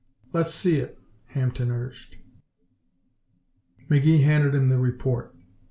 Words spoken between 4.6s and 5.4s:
the report.